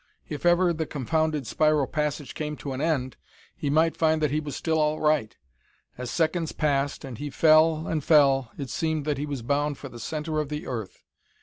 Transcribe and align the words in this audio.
If 0.27 0.47
ever 0.47 0.73
the 0.73 0.87
confounded 0.87 1.45
spiral 1.45 1.85
passage 1.85 2.33
came 2.33 2.57
to 2.57 2.73
an 2.73 2.81
end, 2.81 3.17
he 3.55 3.69
might 3.69 3.95
find 3.95 4.19
that 4.23 4.31
he 4.31 4.39
was 4.39 4.55
still 4.55 4.79
all 4.79 4.99
right. 4.99 5.37
As 5.95 6.09
seconds 6.09 6.53
passed 6.53 7.05
and 7.05 7.19
he 7.19 7.29
fell 7.29 7.85
and 7.85 8.03
fell, 8.03 8.49
it 8.57 8.71
seemed 8.71 9.05
that 9.05 9.19
he 9.19 9.27
was 9.27 9.43
bound 9.43 9.77
for 9.77 9.89
the 9.89 9.99
center 9.99 10.39
of 10.39 10.49
the 10.49 10.65
earth. 10.65 11.03